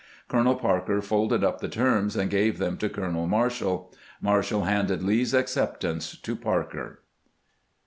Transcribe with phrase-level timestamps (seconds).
[0.27, 3.93] Colonel Parker folded up the terms, and gave them to Colonel Marshall.
[4.19, 7.03] Marshall handed Lee's acceptance to Parker.